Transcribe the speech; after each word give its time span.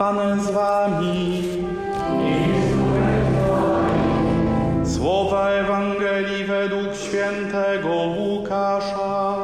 Pan 0.00 0.40
z 0.40 0.50
wami. 0.50 1.42
Słowa 4.84 5.48
Ewangelii 5.48 6.44
według 6.44 6.94
świętego 6.94 7.88
Łukasza. 7.88 9.36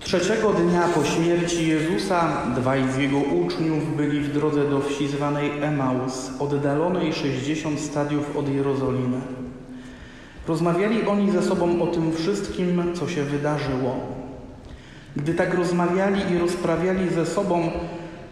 Trzeciego 0.00 0.52
dnia 0.52 0.82
po 0.94 1.04
śmierci 1.04 1.68
Jezusa 1.68 2.46
dwaj 2.56 2.90
z 2.92 2.96
jego 2.96 3.18
uczniów 3.18 3.96
byli 3.96 4.20
w 4.20 4.32
drodze 4.32 4.70
do 4.70 4.80
wsi 4.80 5.08
zwanej 5.08 5.50
Emaus, 5.62 6.30
oddalonej 6.38 7.12
60 7.12 7.80
stadiów 7.80 8.36
od 8.36 8.48
Jerozolimy. 8.48 9.20
Rozmawiali 10.48 11.06
oni 11.06 11.30
ze 11.30 11.42
sobą 11.42 11.82
o 11.82 11.86
tym 11.86 12.12
wszystkim, 12.12 12.94
co 12.94 13.08
się 13.08 13.22
wydarzyło. 13.22 14.23
Gdy 15.16 15.34
tak 15.34 15.54
rozmawiali 15.54 16.32
i 16.34 16.38
rozprawiali 16.38 17.10
ze 17.10 17.26
sobą, 17.26 17.70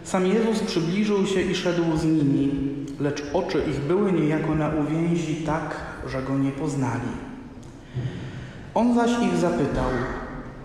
sam 0.03 0.27
Jezus 0.27 0.59
przybliżył 0.59 1.25
się 1.27 1.41
i 1.41 1.55
szedł 1.55 1.97
z 1.97 2.05
nimi, 2.05 2.51
lecz 2.99 3.23
oczy 3.33 3.63
ich 3.69 3.79
były 3.79 4.11
niejako 4.11 4.55
na 4.55 4.69
uwięzi 4.69 5.35
tak, 5.35 5.75
że 6.07 6.21
go 6.21 6.37
nie 6.37 6.51
poznali. 6.51 7.11
On 8.75 8.95
zaś 8.95 9.11
ich 9.21 9.37
zapytał– 9.37 9.89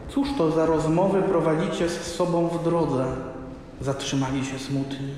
Cóż 0.08 0.28
to 0.38 0.50
za 0.50 0.66
rozmowy 0.66 1.22
prowadzicie 1.22 1.88
z 1.88 2.02
sobą 2.02 2.48
w 2.48 2.64
drodze? 2.64 3.04
Zatrzymali 3.80 4.44
się 4.44 4.58
smutni. 4.58 5.08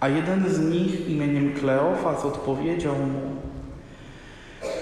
A 0.00 0.08
jeden 0.08 0.48
z 0.48 0.60
nich 0.60 1.08
imieniem 1.08 1.54
Kleofas 1.54 2.24
odpowiedział 2.24 2.94
mu: 2.94 3.20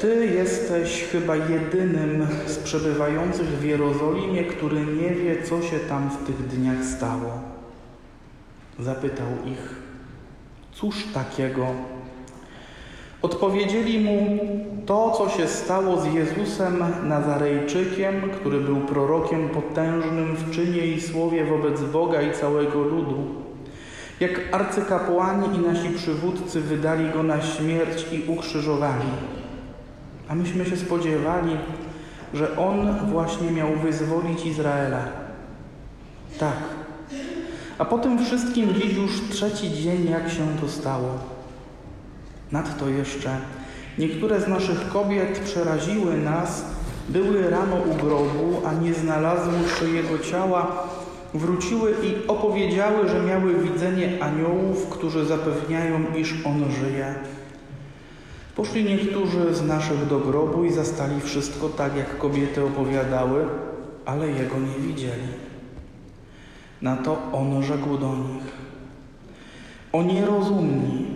Ty 0.00 0.26
jesteś 0.26 1.04
chyba 1.12 1.36
jedynym 1.36 2.26
z 2.46 2.58
przebywających 2.58 3.46
w 3.46 3.64
Jerozolimie, 3.64 4.44
który 4.44 4.80
nie 4.86 5.10
wie, 5.10 5.42
co 5.42 5.62
się 5.62 5.78
tam 5.78 6.10
w 6.10 6.26
tych 6.26 6.46
dniach 6.46 6.84
stało. 6.84 7.30
Zapytał 8.78 9.26
ich: 9.46 9.74
Cóż 10.72 11.04
takiego? 11.14 11.66
Odpowiedzieli 13.22 14.00
mu 14.00 14.38
to, 14.86 15.10
co 15.10 15.28
się 15.28 15.48
stało 15.48 16.00
z 16.00 16.14
Jezusem 16.14 16.84
Nazarejczykiem, 17.04 18.30
który 18.30 18.60
był 18.60 18.76
prorokiem 18.76 19.48
potężnym 19.48 20.36
w 20.36 20.50
czynie 20.50 20.86
i 20.86 21.00
słowie 21.00 21.44
wobec 21.44 21.80
Boga 21.82 22.22
i 22.22 22.32
całego 22.32 22.82
ludu. 22.82 23.24
Jak 24.20 24.40
arcykapłani 24.52 25.56
i 25.56 25.58
nasi 25.58 25.88
przywódcy 25.88 26.60
wydali 26.60 27.10
go 27.10 27.22
na 27.22 27.42
śmierć 27.42 28.06
i 28.12 28.30
ukrzyżowali. 28.30 29.06
A 30.28 30.34
myśmy 30.34 30.64
się 30.64 30.76
spodziewali, 30.76 31.56
że 32.34 32.56
on 32.56 33.06
właśnie 33.10 33.50
miał 33.50 33.68
wyzwolić 33.76 34.46
Izraela. 34.46 35.04
Tak. 36.38 36.56
A 37.78 37.84
po 37.84 37.98
tym 37.98 38.24
wszystkim 38.24 38.74
dziś 38.74 38.94
już 38.94 39.28
trzeci 39.30 39.72
dzień, 39.72 40.10
jak 40.10 40.30
się 40.30 40.46
to 40.60 40.68
stało. 40.68 41.08
Nadto 42.52 42.88
jeszcze 42.88 43.36
niektóre 43.98 44.40
z 44.40 44.48
naszych 44.48 44.88
kobiet 44.88 45.38
przeraziły 45.38 46.16
nas, 46.16 46.64
były 47.08 47.50
rano 47.50 47.76
u 47.76 47.94
grobu, 47.94 48.62
a 48.66 48.74
nie 48.74 48.94
znalazłszy 48.94 49.90
jego 49.90 50.18
ciała, 50.18 50.88
wróciły 51.34 51.94
i 52.02 52.26
opowiedziały, 52.26 53.08
że 53.08 53.22
miały 53.22 53.54
widzenie 53.54 54.22
aniołów, 54.22 54.86
którzy 54.88 55.24
zapewniają, 55.24 56.00
iż 56.16 56.34
on 56.46 56.64
żyje. 56.80 57.14
Poszli 58.56 58.84
niektórzy 58.84 59.54
z 59.54 59.62
naszych 59.62 60.06
do 60.06 60.18
grobu 60.18 60.64
i 60.64 60.72
zastali 60.72 61.20
wszystko 61.20 61.68
tak, 61.68 61.96
jak 61.96 62.18
kobiety 62.18 62.64
opowiadały, 62.64 63.46
ale 64.04 64.28
jego 64.28 64.58
nie 64.58 64.86
widzieli. 64.86 65.28
Na 66.82 66.96
to 66.96 67.18
on 67.32 67.62
rzekł 67.62 67.98
do 67.98 68.14
nich: 68.16 68.44
O 69.92 70.02
nierozumni, 70.02 71.06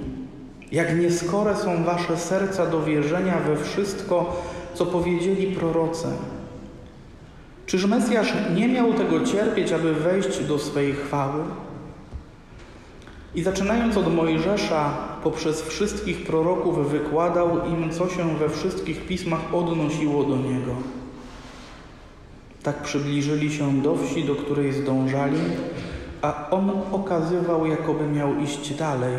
jak 0.72 0.98
nieskore 0.98 1.56
są 1.56 1.84
wasze 1.84 2.16
serca 2.16 2.66
do 2.66 2.82
wierzenia 2.82 3.38
we 3.38 3.64
wszystko, 3.64 4.42
co 4.74 4.86
powiedzieli 4.86 5.56
prorocy. 5.56 6.08
Czyż 7.66 7.86
Mesjasz 7.86 8.34
nie 8.54 8.68
miał 8.68 8.94
tego 8.94 9.20
cierpieć, 9.20 9.72
aby 9.72 9.94
wejść 9.94 10.44
do 10.44 10.58
swej 10.58 10.92
chwały? 10.92 11.44
I 13.34 13.42
zaczynając 13.42 13.96
od 13.96 14.14
Mojżesza, 14.14 14.90
poprzez 15.22 15.62
wszystkich 15.62 16.26
proroków 16.26 16.90
wykładał 16.90 17.66
im, 17.66 17.90
co 17.90 18.08
się 18.08 18.36
we 18.36 18.48
wszystkich 18.48 19.06
pismach 19.06 19.54
odnosiło 19.54 20.24
do 20.24 20.36
niego. 20.36 20.74
Tak 22.62 22.82
przybliżyli 22.82 23.52
się 23.52 23.82
do 23.82 23.96
wsi, 23.96 24.24
do 24.24 24.34
której 24.34 24.72
zdążali, 24.72 25.40
a 26.22 26.50
on 26.50 26.70
okazywał, 26.92 27.66
jakoby 27.66 28.06
miał 28.06 28.40
iść 28.40 28.74
dalej 28.74 29.12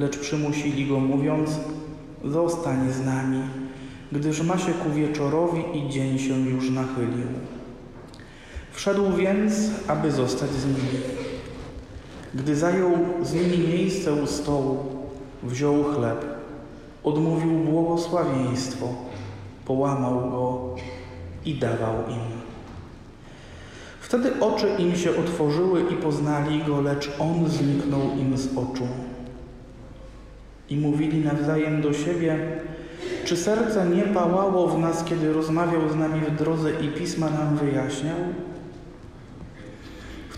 lecz 0.00 0.18
przymusili 0.18 0.86
go, 0.86 1.00
mówiąc: 1.00 1.50
Zostań 2.24 2.92
z 2.92 3.06
nami, 3.06 3.42
gdyż 4.12 4.42
ma 4.42 4.58
się 4.58 4.72
ku 4.72 4.90
wieczorowi 4.90 5.62
i 5.74 5.88
dzień 5.88 6.18
się 6.18 6.40
już 6.40 6.70
nachylił. 6.70 7.26
Wszedł 8.72 9.12
więc, 9.12 9.52
aby 9.88 10.10
zostać 10.10 10.50
z 10.50 10.66
nimi. 10.66 11.00
Gdy 12.34 12.56
zajął 12.56 12.90
z 13.22 13.34
nimi 13.34 13.58
miejsce 13.68 14.12
u 14.12 14.26
stołu, 14.26 14.78
wziął 15.42 15.84
chleb, 15.84 16.24
odmówił 17.04 17.50
błogosławieństwo, 17.50 18.88
połamał 19.64 20.30
go 20.30 20.74
i 21.44 21.54
dawał 21.54 21.94
im. 22.08 22.40
Wtedy 24.00 24.40
oczy 24.40 24.68
im 24.78 24.96
się 24.96 25.10
otworzyły 25.10 25.82
i 25.90 25.96
poznali 25.96 26.62
go, 26.64 26.80
lecz 26.80 27.10
on 27.18 27.48
zniknął 27.48 28.00
im 28.18 28.38
z 28.38 28.58
oczu 28.58 28.86
i 30.70 30.76
mówili 30.76 31.24
nawzajem 31.24 31.82
do 31.82 31.92
siebie, 31.92 32.38
czy 33.24 33.36
serce 33.36 33.86
nie 33.86 34.02
pałało 34.02 34.68
w 34.68 34.78
nas, 34.78 35.04
kiedy 35.04 35.32
rozmawiał 35.32 35.88
z 35.88 35.96
nami 35.96 36.20
w 36.20 36.36
drodze 36.36 36.70
i 36.70 36.88
pisma 36.88 37.30
nam 37.30 37.56
wyjaśniał? 37.56 38.16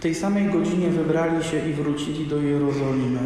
Tej 0.02 0.14
samej 0.14 0.46
godzinie 0.46 0.90
wybrali 0.90 1.44
się 1.44 1.68
i 1.68 1.72
wrócili 1.72 2.26
do 2.26 2.40
Jerozolimy. 2.40 3.20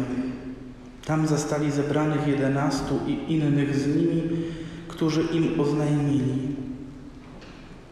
Tam 1.05 1.27
zastali 1.27 1.71
zebranych 1.71 2.27
jedenastu 2.27 2.99
i 3.07 3.33
innych 3.33 3.75
z 3.75 3.87
nimi, 3.87 4.23
którzy 4.87 5.21
im 5.21 5.59
oznajmili. 5.59 6.55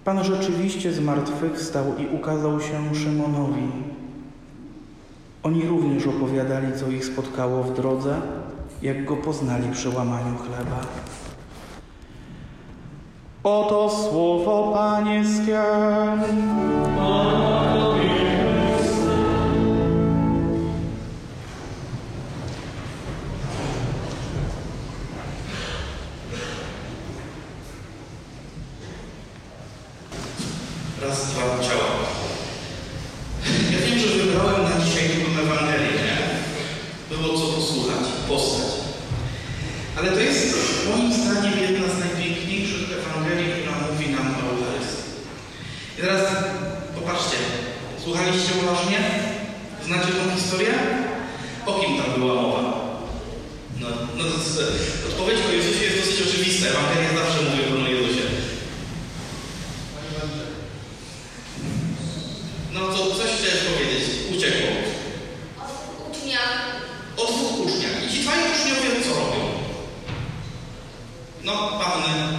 Pan 0.03 0.23
rzeczywiście 0.23 0.93
zmartwychwstał 0.93 1.83
i 1.97 2.15
ukazał 2.15 2.61
się 2.61 2.95
Szymonowi. 2.95 3.67
Oni 5.43 5.65
również 5.65 6.07
opowiadali, 6.07 6.67
co 6.79 6.89
ich 6.89 7.05
spotkało 7.05 7.63
w 7.63 7.75
drodze, 7.75 8.21
jak 8.81 9.05
go 9.05 9.17
poznali 9.17 9.71
przy 9.71 9.89
łamaniu 9.89 10.37
chleba. 10.37 10.79
Oto 13.43 13.89
słowo 13.89 14.71
Pańskie. 14.73 15.61
Raz, 16.97 18.04
dwa, 31.31 31.63
ciała. 31.67 31.89
Ja 33.71 33.79
wiem, 33.85 33.99
że 33.99 34.07
wybrałem 34.07 34.63
na 34.63 34.85
dzisiaj 34.85 35.09
tę 35.09 35.41
Ewangelię? 35.41 36.15
Było 37.09 37.39
co 37.39 37.45
posłuchać, 37.47 38.05
postać. 38.27 38.71
Ale 39.97 40.11
to 40.11 40.19
jest 40.19 40.55
moim 40.89 41.13
zdaniem 41.13 41.59
jedna 41.59 41.87
z 41.93 41.99
najpiękniejszych 41.99 42.89
Ewangelii, 42.99 43.53
która 43.53 43.73
mówi 43.91 44.09
nam 44.09 44.27
o 44.35 44.41
Eucharystii. 44.51 45.03
I 45.97 46.01
teraz 46.01 46.21
popatrzcie, 46.95 47.37
słuchaliście 48.03 48.51
uważnie? 48.63 48.99
Znacie 49.85 50.11
tą 50.17 50.35
historię? 50.35 50.73
O 51.65 51.73
kim 51.73 51.97
tam 51.97 52.19
była 52.21 52.35
mowa? 52.35 52.61
No, 53.79 53.87
no 54.17 54.23
to, 54.23 54.29
to, 54.29 55.09
odpowiedź 55.09 55.39
o 55.49 55.51
Jezusie 55.51 55.83
jest 55.85 55.97
dosyć 55.99 56.27
oczywista. 56.27 56.67
Ewangelia 56.67 57.09
zawsze 57.19 57.41
mówi 57.41 57.63
o 57.63 57.69
Panu 57.69 57.89
Jezusie. 57.91 58.21
No 62.73 62.79
to 62.79 63.15
coś 63.15 63.29
chciałeś 63.37 63.61
powiedzieć? 63.69 64.03
Uciekło. 64.37 64.69
O 65.61 65.65
dwóch 65.67 66.09
uczniach. 66.09 66.53
O 67.17 67.25
dwóch 67.25 67.59
uczniach. 67.59 67.95
I 68.05 68.13
ci 68.13 68.21
dwaj 68.21 68.39
uczniowie 68.39 69.03
co 69.03 69.09
robią? 69.09 69.45
No, 71.45 71.53
panny. 71.53 72.37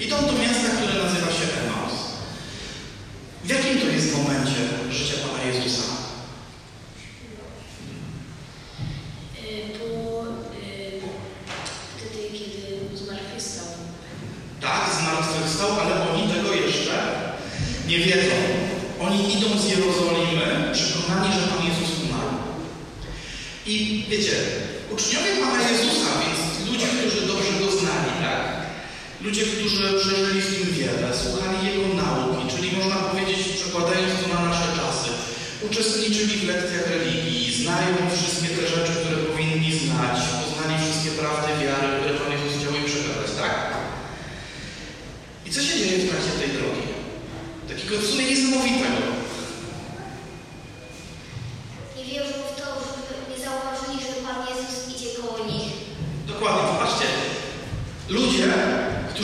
Idą 0.00 0.16
do 0.16 0.32
miasta, 0.32 0.68
które 0.76 1.04
nazywa 1.04 1.32
się 1.32 1.46
Emaus. 1.62 1.94
W 3.44 3.48
jakim 3.48 3.80
to 3.80 3.86
jest 3.86 4.16
momencie 4.16 4.60
życia 4.90 5.14
Pana 5.22 5.44
Jezusa? 5.44 5.82
Po 9.78 10.22
y, 10.22 11.00
wtedy, 11.96 12.38
kiedy 12.38 12.96
zmartwychwstał. 12.96 13.66
Tak, 14.60 14.90
zmartwychwstał, 15.00 15.80
ale 15.80 16.10
oni 16.10 16.28
tego 16.28 16.54
jeszcze 16.54 16.96
Nie 17.88 17.98
wiedzą. 17.98 18.36
Oni 19.00 19.38
idą 19.38 19.58
z 19.58 19.68
Jerozolimy, 19.70 20.72
przekonani, 20.72 21.32
że 21.34 21.46
Pan 21.46 21.66
Jezus 21.66 22.04
umarł. 22.04 22.36
I 23.66 24.04
wiecie, 24.08 24.32
uczniowie 24.90 25.36
Pana 25.40 25.70
Jezusa, 25.70 26.06
więc 26.20 26.45
ludzie, 26.76 27.08
którzy 27.08 27.26
dobrze 27.26 27.52
go 27.60 27.70
znali, 27.80 28.12
tak? 28.22 28.40
Ludzie, 29.24 29.42
którzy 29.42 29.82
przeżyli 30.00 30.42
z 30.42 30.50
nim 30.52 30.68
wiele, 30.78 31.08
słuchali 31.22 31.58
jego 31.68 31.86
nauki, 32.02 32.42
czyli 32.52 32.76
można 32.76 32.96
powiedzieć, 32.96 33.40
przekładając 33.58 34.12
to 34.20 34.26
na 34.34 34.40
nasze 34.48 34.68
czasy, 34.78 35.10
uczestniczyli 35.66 36.34
w 36.38 36.48
lekcjach 36.48 36.86
religii, 36.90 37.62
znają 37.62 37.92
wszystkie 38.16 38.48
te 38.56 38.62
rzeczy, 38.74 38.92
które 39.00 39.16
powinni 39.16 39.72
znać, 39.82 40.16
poznali 40.40 40.74
wszystkie 40.82 41.10
prawdy 41.20 41.50
wiary, 41.62 41.88
które 41.96 42.14
Pan 42.20 42.32
Jezus 42.32 42.52
chciał 42.58 42.72
im 42.74 42.84
przekazać, 42.90 43.30
tak? 43.40 43.54
I 45.46 45.50
co 45.54 45.60
się 45.62 45.74
dzieje 45.78 45.98
w 45.98 46.08
trakcie 46.10 46.32
tej 46.40 46.50
drogi? 46.56 46.84
Takiego 47.68 47.94
w 47.98 48.06
sumie 48.10 48.24
niesamowitego. 48.30 49.02
Nie 51.96 52.04
wierzą 52.04 52.36
w 52.50 52.52
to, 52.60 52.66
że 53.06 53.14
nie 53.30 53.38
zauważyli, 53.44 53.96
że 54.06 54.14
Pan 54.24 54.38
Jezus 54.48 54.74
idzie 54.92 55.10
koło 55.18 55.38
nich. 55.52 55.86
Dokładnie, 56.26 56.62
popatrzcie. 56.72 57.06
Ludzie, 58.08 58.46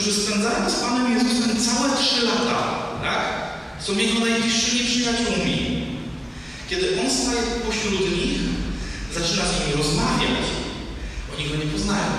którzy 0.03 0.21
spędzają 0.21 0.69
z 0.69 0.73
Panem 0.73 1.13
Jezusem 1.13 1.65
całe 1.65 1.97
trzy 1.97 2.25
lata, 2.25 2.59
tak? 3.03 3.23
Są 3.79 3.97
Jego 3.97 4.19
najbliższymi 4.19 4.89
przyjaciółmi. 4.89 5.85
Kiedy 6.69 6.85
On 7.01 7.11
staje 7.11 7.41
pośród 7.67 8.01
nich, 8.17 8.39
zaczyna 9.13 9.43
z 9.45 9.51
nimi 9.59 9.73
rozmawiać. 9.77 10.45
Oni 11.33 11.49
Go 11.49 11.55
nie 11.55 11.71
poznają. 11.71 12.11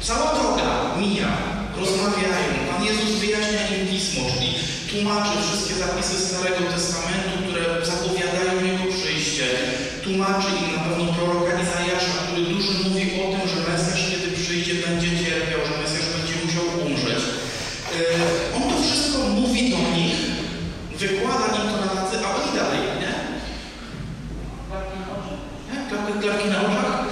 Cała 0.00 0.34
droga 0.34 0.96
mija, 1.00 1.32
rozmawiają. 1.80 2.50
Pan 2.70 2.84
Jezus 2.84 3.10
wyjaśnia 3.20 3.62
im 3.76 3.88
Pismo, 3.88 4.22
czyli 4.30 4.54
tłumaczy 4.90 5.32
wszystkie 5.42 5.74
zapisy 5.74 6.14
Starego 6.20 6.62
Testamentu, 6.72 7.32
które 7.46 7.86
zapowiadają 7.86 8.52
Jego 8.70 8.84
przyjście. 8.96 9.46
Tłumaczy 10.04 10.48
im 10.60 10.66
na 10.76 10.80
pewno 10.84 11.04
proroka 11.12 11.52
Izajasza, 11.62 12.14
który 12.26 12.42
dużo 12.42 12.72
mówi 12.84 13.02
o 13.22 13.24
tym, 13.32 13.44
że 13.52 13.58
Mesjasz, 13.68 14.04
kiedy 14.10 14.28
przyjdzie, 14.42 14.74
będzie 14.74 15.10
cierpiał, 15.24 15.60
że 15.66 15.74
Mesjasz 15.82 16.08
będzie 16.14 16.34
musiał 16.44 16.64
umrzeć. 16.86 17.22
Yy, 17.28 18.56
On 18.56 18.62
to 18.70 18.82
wszystko 18.82 19.18
mówi 19.28 19.70
do 19.70 19.76
nich, 19.96 20.16
wykłada 20.98 21.46
im 21.46 21.70
to 21.70 21.76
na 21.80 22.02
tacy, 22.02 22.16
a 22.24 22.28
oni 22.36 22.58
dalej, 22.58 22.80
nie? 23.00 23.14
Nie? 25.68 25.88
Klapki, 25.88 26.12
klapki 26.22 26.48
na 26.48 26.60
oczach? 26.60 27.04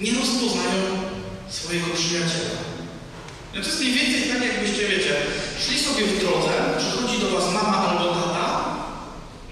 Nie 0.00 0.12
rozpoznają 0.12 0.84
swojego 1.48 1.86
przyjaciela. 1.94 2.60
No 3.60 3.64
to 3.64 3.70
jest 3.72 3.82
mniej 3.82 3.94
więcej 3.98 4.22
tak, 4.30 4.42
jakbyście, 4.50 4.82
wiecie, 4.88 5.14
szli 5.62 5.76
sobie 5.78 6.02
w 6.06 6.20
drodze, 6.22 6.52
przychodzi 6.80 7.16
do 7.24 7.28
was 7.34 7.46
mama 7.56 7.76
albo 7.88 8.06
tata, 8.20 8.46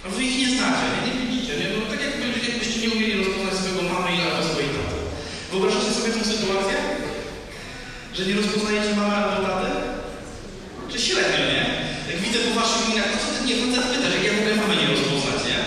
a 0.05 0.07
wy 0.15 0.21
ich 0.29 0.39
nie 0.43 0.51
znacie, 0.57 0.87
nie, 0.95 1.03
nie 1.07 1.17
widzicie, 1.27 1.53
nie? 1.61 1.69
No 1.73 1.79
tak 1.93 2.01
jakby, 2.07 2.27
jakbyście 2.51 2.79
nie 2.81 2.91
umieli 2.95 3.19
rozpoznać 3.19 3.55
swojego 3.55 3.83
mamy 3.93 4.09
i 4.17 4.21
albo 4.27 4.43
swojej 4.49 4.71
taty. 4.77 4.99
Wyobrażacie 5.51 5.93
sobie 5.95 6.11
tę 6.13 6.23
sytuację? 6.33 6.77
Że 8.15 8.23
nie 8.27 8.35
rozpoznajecie 8.41 8.93
mamy 9.01 9.15
albo 9.17 9.39
taty? 9.49 9.71
Czy 10.91 10.99
średnio, 11.07 11.43
nie? 11.53 11.65
Jak 12.11 12.19
widzę 12.25 12.39
po 12.45 12.53
waszych 12.61 12.85
minach, 12.89 13.09
no 13.13 13.17
co 13.23 13.29
ty 13.35 13.41
nie 13.49 13.57
facet 13.61 13.87
pytasz, 13.93 14.15
jak 14.15 14.25
ja 14.27 14.33
w 14.35 14.41
ogóle 14.41 14.55
mamy 14.63 14.75
nie 14.81 14.89
rozpoznać, 14.95 15.41
nie? 15.51 15.61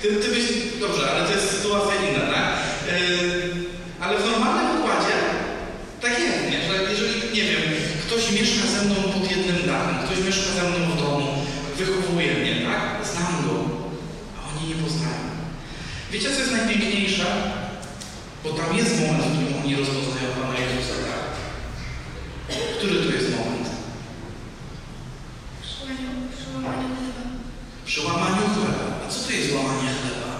Ty, 0.00 0.06
ty 0.22 0.28
byś, 0.34 0.46
dobrze, 0.84 1.02
ale 1.10 1.20
to 1.26 1.32
jest 1.36 1.50
sytuacja 1.54 1.94
inna, 2.04 2.24
tak? 2.34 2.46
Yy, 2.86 4.04
ale 4.04 4.12
w 4.18 4.26
normalnym 4.30 4.68
układzie 4.78 5.16
tak 6.00 6.18
jest, 6.20 6.50
nie? 6.50 6.60
Że 6.68 6.90
jeżeli, 6.90 7.14
nie 7.34 7.44
wiem, 7.50 7.62
ktoś 8.06 8.29
mieszka 8.40 8.66
ze 8.66 8.84
mną 8.84 8.94
pod 8.94 9.30
jednym 9.30 9.66
dachem, 9.66 9.96
ktoś 10.04 10.18
mieszka 10.24 10.50
ze 10.52 10.62
mną 10.68 10.78
w 10.90 11.00
domu, 11.02 11.26
wychowuje 11.76 12.34
mnie, 12.34 12.54
tak? 12.66 13.06
Znam 13.12 13.34
go, 13.44 13.54
a 14.36 14.38
oni 14.48 14.68
nie 14.68 14.82
poznają. 14.82 15.24
Wiecie, 16.10 16.30
co 16.30 16.40
jest 16.40 16.52
najpiękniejsze? 16.52 17.26
Bo 18.44 18.50
tam 18.50 18.76
jest 18.76 19.00
moment, 19.00 19.24
w 19.24 19.32
którym 19.32 19.62
oni 19.64 19.76
rozpoznają 19.76 20.28
Pana 20.40 20.58
Jezusa, 20.58 20.94
tak? 21.06 21.22
Który 22.76 22.94
to 22.94 23.10
jest 23.16 23.30
moment? 23.30 23.68
Przy 27.86 28.00
łamaniu 28.06 28.44
chleba. 28.54 28.84
A 29.06 29.10
co 29.10 29.20
to 29.26 29.32
jest 29.32 29.54
łamanie 29.54 29.90
chleba? 30.00 30.32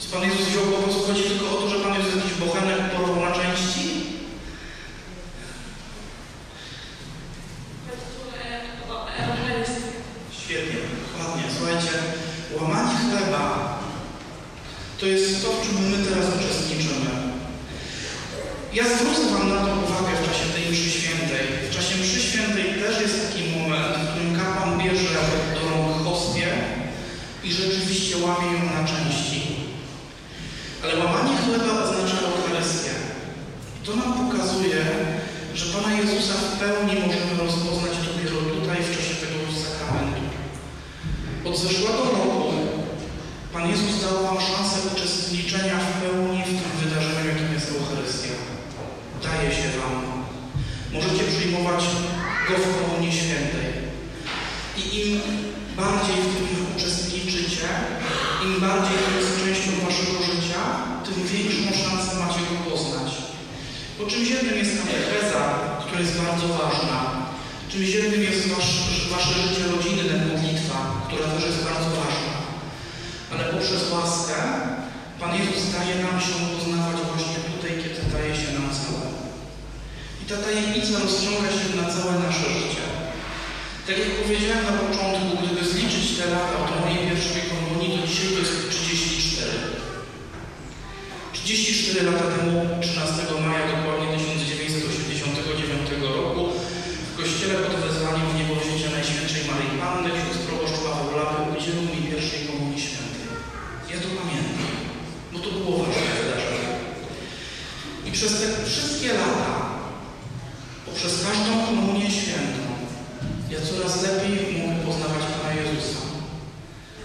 Czy 0.00 0.08
Pan 0.08 0.22
Jezus 0.22 0.48
wziął 0.48 0.64
po 0.64 0.82
prostu 0.82 1.02
chodzi 1.06 1.22
tylko 1.22 1.50
o 1.50 1.60
to, 1.60 1.68
że 1.68 1.84
Pan 1.84 1.94
Jezus 1.94 2.14
jakiś 2.16 2.34
bochenek 2.34 2.90
porwał 2.90 3.20
na 3.20 3.32
części? 3.32 4.04
Świetnie, 10.44 10.80
dokładnie. 11.02 11.44
Słuchajcie, 11.58 11.92
łamanie 12.60 12.98
chleba 12.98 13.42
to 15.00 15.06
jest 15.06 15.44
to, 15.44 15.52
w 15.52 15.66
czym 15.66 15.90
my 15.90 16.04
teraz 16.06 16.26
uczestniczymy. 16.36 17.10
Ja 18.72 18.84
zwrócę 18.84 19.30
Wam 19.30 19.48
na 19.48 19.60
to 19.64 19.72
uwagę 19.72 20.16
w 20.16 20.26
czasie 20.26 20.46
tej 20.54 20.72
mszy 20.72 20.90
świętej. 20.90 21.46
W 21.70 21.74
czasie 21.76 21.96
mszy 21.96 22.20
świętej 22.20 22.64
też 22.64 23.00
jest 23.00 23.28
taki 23.28 23.42
moment, 23.58 23.96
w 23.96 24.10
którym 24.10 24.36
kapłan 24.36 24.78
bierze 24.78 25.08
do 25.54 25.70
rąk 25.70 26.04
hostię 26.04 26.46
i 27.44 27.52
rzeczywiście 27.52 28.16
łamie 28.16 28.46
ją 28.52 28.64
na 28.64 28.88
części. 28.88 29.40
Ale 30.82 30.96
łamanie 30.96 31.36
chleba 31.36 31.82
oznacza 31.84 32.18
Eucharystię. 32.26 32.94
To 33.84 33.96
nam 33.96 34.12
pokazuje, 34.12 34.80
że 35.54 35.64
Pana 35.74 35.92
Jezusa 35.96 36.34
w 36.34 36.58
pełni 36.60 36.94
możemy 37.00 37.32
rozpoznać 37.38 37.94
dopiero 38.06 38.36
tutaj, 38.54 38.78
w 38.82 38.96
czasie 38.96 39.14
tego 39.14 39.38
sakramentu. 39.64 40.22
Od 41.44 41.58
zeszłego 41.58 42.02
roku 42.04 42.44
Pan 43.54 43.70
Jezus 43.70 44.02
dał 44.02 44.16
Wam 44.24 44.38
szansę 44.48 44.76
uczestniczenia 44.92 45.76
w 45.86 45.90
pełni 46.00 46.42
w 46.42 46.46
tym 46.58 46.72
wydarzeniu, 46.80 47.28
jakim 47.28 47.54
jest 47.54 47.68
Eucharystia. 47.70 48.34
Daje 49.24 49.50
się 49.56 49.68
Wam. 49.78 49.94
Możecie 50.94 51.24
przyjmować 51.32 51.84
Go 52.46 52.54
w 52.58 52.66
pełni 52.74 53.12
świętej. 53.12 53.68
I 54.80 54.82
im 55.00 55.20
bardziej 55.76 56.16
w 56.22 56.34
tym 56.36 56.66
uczestniczycie, 56.76 57.68
im 58.44 58.60
bardziej 58.60 58.96
to 59.04 59.10
jest 59.18 59.32
częścią 59.40 59.70
Waszego 59.84 60.16
życia, 60.28 60.62
tym 61.04 61.16
większą 61.30 61.64
szansę 61.82 62.10
macie 62.20 62.40
Go 62.48 62.56
poznać. 62.70 63.10
Bo 63.98 64.06
czymś 64.06 64.28
jednym 64.30 64.56
jest 64.58 64.78
katecheza, 64.78 65.42
która 65.82 66.00
jest 66.00 66.16
bardzo 66.22 66.46
ważna. 66.48 66.98
Czymś 67.70 67.88
jednym 67.88 68.22
jest 68.22 68.48
wasz, 68.48 68.72
Wasze 69.10 69.34
życie 69.42 69.64
rodzinne, 69.72 70.26
modlitwa, 70.26 70.78
która 71.06 71.26
też 71.28 71.44
jest 71.46 71.64
bardzo 71.68 71.90
ważna. 72.00 72.34
Ale 73.74 73.82
poprzez 73.82 73.92
łaskę 73.98 74.38
Pan 75.20 75.32
Jezus 75.38 75.64
daje 75.74 75.94
nam 76.04 76.16
się 76.26 76.34
poznawać 76.52 76.98
właśnie 77.08 77.38
tutaj, 77.50 77.72
kiedy 77.82 78.00
daje 78.14 78.32
się 78.40 78.48
nam 78.56 78.68
całe. 78.78 79.06
I 80.22 80.24
ta 80.30 80.36
tajemnica 80.44 80.94
rozciąga 81.04 81.50
się 81.56 81.66
na 81.80 81.86
całe 81.94 82.12
nasze 82.24 82.46
życie. 82.58 82.84
Tak 83.86 83.96
jak 84.02 84.12
powiedziałem 84.20 84.64
na 84.70 84.74
początku, 84.82 85.30
gdyby 85.38 85.62
zliczyć 85.72 86.06
te 86.16 86.24
lata 86.34 86.56
od 86.64 86.70
mojej 86.80 87.00
pierwszej 87.06 87.42
komunii, 87.52 87.92
to 87.94 88.00
dzisiaj 88.08 88.28
to 88.32 88.38
jest 88.44 88.56
34. 88.70 89.50
34 91.32 92.10
lata 92.10 92.26
temu, 92.34 92.56
13 92.84 93.34
maja 93.46 93.64
dokładnie 93.74 94.08
1989 94.18 95.90
roku, 96.18 96.42
w 97.08 97.12
kościele 97.18 97.54
pod 97.64 97.74
wezwaniem 97.84 98.26
w 98.30 98.38
niebożycie 98.38 98.86
Najświętszej 98.96 99.42
Maryi 99.48 99.72
Panny 99.80 100.08
ksiądz 100.14 100.38
proboszcz 100.46 100.78
Paweł 100.84 101.10
Lapy 101.18 101.40
udzielił 101.52 101.84
mi 101.90 102.08
pierwszej 102.10 102.40
komunii 102.48 102.82
świętej. 102.86 103.14
Ja 103.94 104.00
to 104.00 104.08
pamiętam, 104.20 104.66
bo 105.32 105.38
to 105.38 105.50
było 105.50 105.72
ważne 105.78 106.10
wydarzenie. 106.18 106.72
I 108.06 108.10
przez 108.24 108.40
te 108.40 108.64
wszystkie 108.66 109.08
lata, 109.12 109.52
poprzez 110.86 111.12
każdą 111.26 111.66
komunię 111.66 112.10
świętą, 112.10 112.64
ja 113.50 113.58
coraz 113.68 114.02
lepiej 114.02 114.32
mogę 114.58 114.76
poznawać 114.86 115.22
Pana 115.32 115.54
Jezusa. 115.60 116.00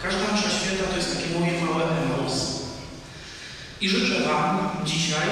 Każda 0.03 0.25
msza 0.33 0.49
święta 0.57 0.83
to 0.89 0.95
jest 0.97 1.11
takie 1.15 1.29
moje 1.39 1.53
małe 1.61 1.83
emaus. 2.01 2.35
I 3.81 3.89
życzę 3.89 4.17
Wam 4.27 4.69
dzisiaj, 4.85 5.29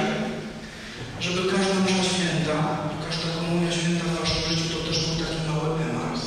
żeby 1.25 1.41
każda 1.51 1.75
msza 1.86 2.03
święta, 2.13 2.56
każda 3.06 3.27
komunia 3.38 3.72
święta 3.72 4.06
w 4.08 4.20
Waszym 4.20 4.44
życiu 4.50 4.67
to 4.74 4.79
też 4.88 4.98
był 5.06 5.15
taki 5.25 5.39
mały 5.50 5.67
emaus, 5.89 6.22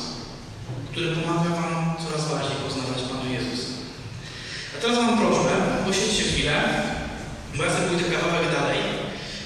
który 0.91 1.07
pomaga 1.15 1.49
Wam 1.59 1.75
coraz 2.03 2.23
bardziej 2.29 2.57
poznawać 2.63 2.99
Pana 3.09 3.29
Jezusa. 3.35 3.69
A 4.73 4.81
teraz 4.81 4.97
mam 4.97 5.17
prośbę, 5.19 5.53
posiedźcie 5.85 6.23
chwilę, 6.23 6.57
bo 7.55 7.63
ja 7.63 7.71
sobie 7.73 7.87
pójdę 7.87 8.05
kawałek 8.11 8.47
dalej. 8.57 8.80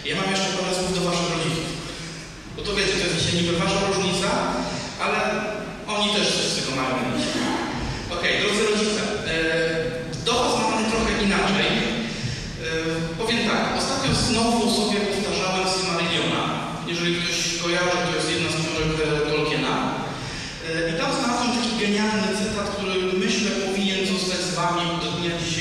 Ja 0.09 0.15
mam 0.15 0.29
jeszcze 0.31 0.49
parę 0.57 0.71
słów 0.75 0.93
do 0.95 1.01
waszych 1.09 1.29
rodziców. 1.35 1.67
Bo 2.55 2.61
to 2.65 2.71
wiecie, 2.75 2.95
to 2.97 3.07
jest 3.07 3.33
niby 3.33 3.53
wasza 3.61 3.79
różnica, 3.87 4.29
ale 5.03 5.17
oni 5.93 6.07
też 6.15 6.27
z 6.49 6.55
tego 6.55 6.71
mają 6.77 6.93
Okej, 8.15 8.33
okay, 8.33 8.41
drodzy 8.41 8.61
rodzice, 8.69 9.01
e, 9.33 10.25
do 10.27 10.33
was 10.41 10.53
trochę 10.91 11.11
inaczej. 11.27 11.69
E, 11.77 11.85
powiem 13.19 13.41
tak, 13.49 13.63
ostatnio 13.81 14.11
znowu 14.27 14.61
sobie 14.77 14.97
powtarzałem 15.09 15.65
z 15.73 15.77
Maryliona. 15.87 16.43
Jeżeli 16.91 17.15
ktoś 17.15 17.37
kojarzy, 17.61 17.99
to 18.05 18.15
jest 18.17 18.29
jedna 18.33 18.49
z 18.51 18.57
książek 18.59 18.89
e, 19.01 19.29
Tolkiena. 19.29 19.75
I 20.89 20.93
tam 20.99 21.09
znalazłem 21.17 21.51
taki 21.57 21.71
genialny 21.83 22.29
cytat, 22.39 22.67
który 22.75 22.95
myślę 23.23 23.49
powinien 23.65 24.01
zostać 24.07 24.41
z 24.49 24.55
wami 24.59 24.83
do 25.01 25.07
dnia 25.11 25.31
dzisiejszego. 25.41 25.54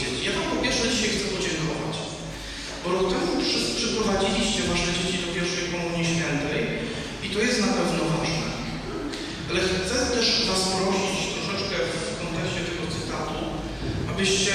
Dzieci. 0.00 0.20
Ja 0.26 0.32
wam 0.36 0.46
po 0.52 0.58
pierwsze 0.64 0.84
dzisiaj 0.92 1.10
chcę 1.14 1.26
podziękować, 1.36 1.96
bo 2.82 2.86
rok 2.94 3.04
temu 3.12 3.30
przy- 3.42 3.68
przyprowadziliście 3.78 4.60
wasze 4.70 4.90
dzieci 4.96 5.16
do 5.24 5.28
pierwszej 5.36 5.64
komunii 5.72 6.04
świętej 6.12 6.60
i 7.24 7.26
to 7.32 7.38
jest 7.46 7.58
na 7.66 7.70
pewno 7.78 8.02
ważne. 8.14 8.48
Ale 9.50 9.58
chcę 9.68 9.96
też 10.14 10.26
was 10.50 10.62
prosić 10.76 11.18
troszeczkę 11.34 11.76
w 11.86 11.94
kontekście 12.22 12.60
tego 12.68 12.84
cytatu, 12.94 13.36
abyście 14.12 14.54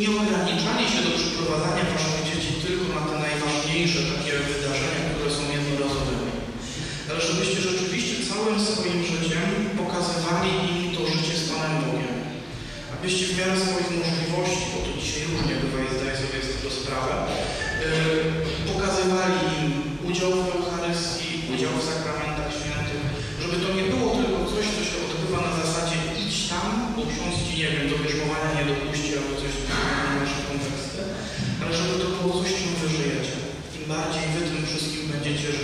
nie 0.00 0.08
ograniczali 0.20 0.84
się 0.92 1.00
do 1.06 1.12
przyprowadzania 1.18 1.84
waszych 1.92 2.20
dzieci 2.28 2.50
tylko 2.66 2.86
na 2.96 3.02
te 3.08 3.14
najważniejsze 3.26 4.00
takie 4.12 4.32
wydarzenia, 4.50 5.00
które 5.12 5.28
są 5.36 5.42
jednorazowymi. 5.58 6.30
Ale 7.10 7.18
żebyście 7.28 7.58
rzeczywiście 7.68 8.14
całym 8.28 8.56
swoim 8.68 8.98
życiem 9.12 9.46
pokazywali 9.80 10.50
im 10.70 10.78
to 10.96 11.00
życie 11.12 11.34
z 11.40 11.44
Panem 11.50 11.74
Bogiem 11.84 12.11
byście 13.02 13.26
w 13.26 13.38
miarę 13.38 13.54
swoich 13.64 13.90
możliwości, 14.04 14.64
bo 14.72 14.78
to 14.84 14.90
dzisiaj 15.02 15.22
różnie 15.30 15.54
bywa 15.62 15.78
i 15.82 15.88
zdaję 15.94 16.12
tak, 16.12 16.20
sobie 16.20 16.38
z 16.44 16.50
tego 16.54 16.70
sprawę, 16.80 17.14
e, 17.22 17.90
pokazywali 18.70 19.38
im 19.58 19.64
udział 20.08 20.30
w 20.44 20.50
Eucharystii, 20.56 21.30
udział 21.52 21.72
w 21.76 21.86
sakramentach 21.90 22.50
świętych, 22.58 23.02
żeby 23.42 23.56
to 23.62 23.68
nie 23.78 23.86
było 23.92 24.08
tylko 24.18 24.38
coś, 24.52 24.64
co 24.74 24.82
się 24.88 24.96
odbywa 25.04 25.40
na 25.48 25.52
zasadzie 25.62 25.96
idź 26.22 26.36
tam, 26.50 26.66
bo 26.94 27.02
ksiądz 27.10 27.36
ci, 27.44 27.52
nie 27.60 27.68
wiem, 27.72 27.86
do 27.90 27.96
bierzmowania 28.02 28.50
nie 28.54 28.64
dopuści 28.70 29.10
albo 29.18 29.32
coś 29.40 29.54
na 29.70 29.80
nasze 30.18 30.40
konwersje, 30.48 31.02
ale 31.62 31.72
żeby 31.78 31.94
to 32.00 32.06
było 32.14 32.32
coś, 32.38 32.50
czym 32.58 32.72
wy 32.80 32.88
żyjecie. 32.96 33.36
Im 33.76 33.84
bardziej 33.92 34.24
wy 34.32 34.40
tym 34.50 34.62
wszystkim 34.66 35.02
będziecie 35.12 35.48
żyć. 35.58 35.61